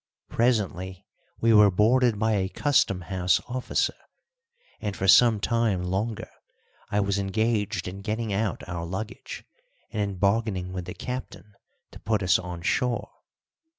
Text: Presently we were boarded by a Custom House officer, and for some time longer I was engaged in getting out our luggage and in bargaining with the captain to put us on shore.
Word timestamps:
Presently 0.29 1.05
we 1.39 1.53
were 1.53 1.69
boarded 1.69 2.17
by 2.17 2.31
a 2.31 2.49
Custom 2.49 3.01
House 3.01 3.39
officer, 3.47 3.93
and 4.79 4.97
for 4.97 5.07
some 5.07 5.39
time 5.39 5.83
longer 5.83 6.31
I 6.89 6.99
was 6.99 7.19
engaged 7.19 7.87
in 7.87 8.01
getting 8.01 8.33
out 8.33 8.67
our 8.67 8.83
luggage 8.83 9.43
and 9.91 10.01
in 10.01 10.17
bargaining 10.17 10.73
with 10.73 10.85
the 10.85 10.95
captain 10.95 11.53
to 11.91 11.99
put 11.99 12.23
us 12.23 12.39
on 12.39 12.63
shore. 12.63 13.11